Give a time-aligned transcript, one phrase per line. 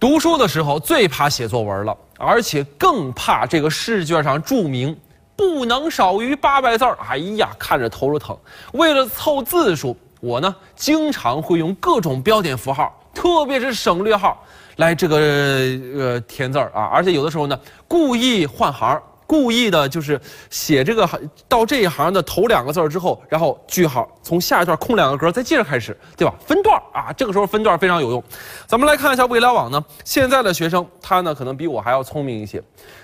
[0.00, 4.98] 读书的时候最怕写作文了，而且更怕这个试卷上注明
[5.36, 6.96] 不能少于八百字儿。
[7.06, 8.34] 哎呀，看着头都疼。
[8.72, 14.42] 为了凑字数，我呢经常会用各种标点符号，特别是省略号
[14.76, 16.84] 来这个呃填字儿啊。
[16.84, 18.98] 而且有的时候呢，故意换行。
[19.30, 20.20] 故意的就是
[20.50, 21.08] 写这个
[21.46, 26.34] 到这一行的头两个字之后，然后句号，从下一段空两个格，再接着开始，对吧？
[26.44, 28.20] 分段啊，这个时候分段非常有用。
[28.66, 32.60] 咱们来看一下未来网呢，现在的学生他呢可能比我还要聪明一些。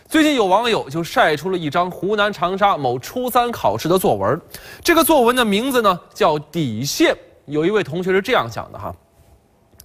[0.09, 4.41] 最近有网友就晒出了一张湖南长沙某初三考试的作文，
[4.83, 7.17] 这个作文的名字呢叫底线。
[7.45, 8.93] 有一位同学是这样想的哈。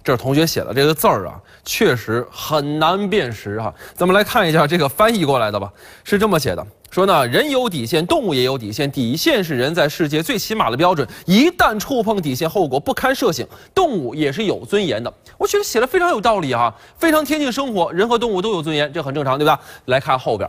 [0.04, 3.72] 这是同学写的这个字儿啊，确实很难辨识哈。
[3.94, 11.06] 咱们来看一下这个翻译过来的吧，是这么写的：说呢，人有底线，动物也有底线，底线是人在世界最起码的标准。
[11.24, 13.46] 一旦触碰底线，后果不堪设想。
[13.74, 15.12] 动物也是有尊严的。
[15.38, 17.92] 我觉得写的非常有道理哈，非常贴近生活。
[17.92, 19.58] 人和动物都有尊严，这很正常，对吧？
[19.84, 20.48] 来看后边。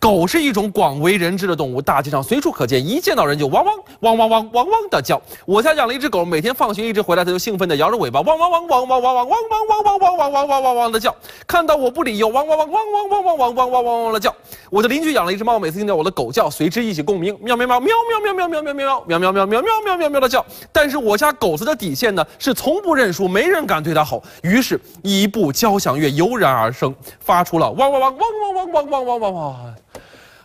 [0.00, 5.20] 狗是一种广为人知的动物，大街上随处可见，一见到人就汪汪汪汪汪汪汪的叫。
[5.44, 11.14] 我家养了一只狗，每天放学一直回来，它就兴奋地摇着尾巴，汪汪汪汪汪汪汪汪汪汪汪汪汪汪汪汪汪的叫。
[11.46, 14.34] 看到我不理，又汪汪汪汪汪汪汪汪汪汪汪汪的叫。
[14.70, 20.42] 我的邻居养了一只猫，每次听到我的狗叫，随之一起共鸣，喵喵喵喵喵喵喵喵喵喵喵喵喵喵喵喵喵喵的叫。
[20.72, 24.22] 但是我家狗子的底线呢，是从不认输，没人敢对它吼。
[24.42, 29.74] 于是，一部交响乐油然而生，发出了汪汪汪汪汪汪汪汪汪汪汪。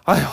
[0.06, 0.28] 哎呦，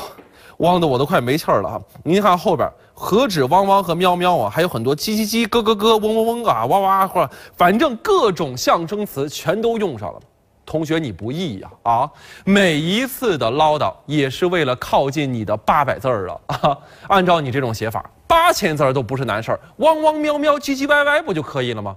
[0.58, 1.80] 汪的我都快没气儿了哈！
[2.04, 10.20] 您看后边，何止汪汪和喵喵啊，还有很多叽叽叽、咯咯咯、嗡嗡嗡啊、哇哇或者反正各种象声词全都用上了。
[10.66, 12.10] 同学，你不易呀啊！
[12.44, 16.78] 每一次的唠叨也是为了靠近你的八百字儿了啊！
[17.08, 21.96] 按照你这种写法，八千字儿都不是难事儿，汪汪喵喵、唧唧歪歪不就可以了吗？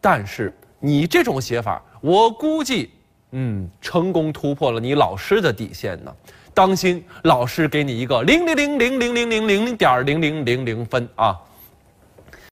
[0.00, 2.90] 但是你这种写法，我估计，
[3.32, 6.12] 嗯，成功突破了你老师的底线呢。
[6.52, 11.38] 当心，老师给你一个零零零零零零零零点零零零零分啊！